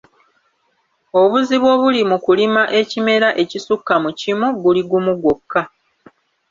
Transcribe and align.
Obuzibu 1.21 1.67
obuli 1.75 2.01
mu 2.09 2.17
kulima 2.25 2.61
ekimera 2.79 3.29
ekisukka 3.41 3.93
mu 4.03 4.11
kimu 4.19 4.47
guli 4.61 4.81
gumu 4.89 5.13
gwokka. 5.21 5.61